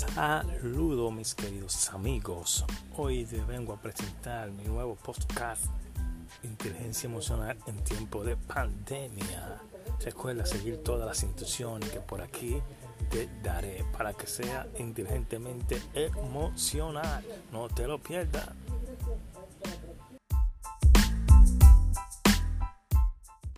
Saludos 0.00 1.12
mis 1.12 1.34
queridos 1.34 1.90
amigos. 1.90 2.64
Hoy 2.96 3.26
te 3.26 3.38
vengo 3.42 3.74
a 3.74 3.76
presentar 3.82 4.50
mi 4.50 4.64
nuevo 4.64 4.96
podcast 4.96 5.66
Inteligencia 6.42 7.06
Emocional 7.06 7.58
en 7.66 7.84
tiempo 7.84 8.24
de 8.24 8.34
pandemia. 8.34 9.60
Recuerda 10.02 10.46
seguir 10.46 10.82
todas 10.82 11.06
las 11.06 11.22
instrucciones 11.22 11.90
que 11.90 12.00
por 12.00 12.22
aquí 12.22 12.56
te 13.10 13.28
daré 13.42 13.84
para 13.92 14.14
que 14.14 14.26
sea 14.26 14.66
inteligentemente 14.78 15.82
emocional. 15.92 17.22
No 17.52 17.68
te 17.68 17.86
lo 17.86 17.98
pierdas. 17.98 18.48